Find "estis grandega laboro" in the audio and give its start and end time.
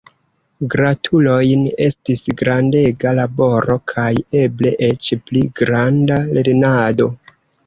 1.87-3.77